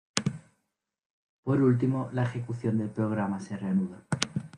[1.43, 4.01] Por último la ejecución del programa se reanuda.